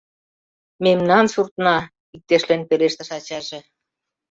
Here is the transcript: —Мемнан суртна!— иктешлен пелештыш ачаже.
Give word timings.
—Мемнан 0.83 1.25
суртна!— 1.33 1.77
иктешлен 2.15 2.61
пелештыш 2.69 3.09
ачаже. 3.17 3.59